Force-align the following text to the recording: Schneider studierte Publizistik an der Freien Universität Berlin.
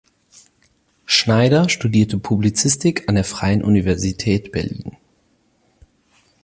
Schneider 1.05 1.69
studierte 1.69 2.17
Publizistik 2.17 3.07
an 3.07 3.13
der 3.13 3.23
Freien 3.23 3.63
Universität 3.63 4.51
Berlin. 4.51 4.97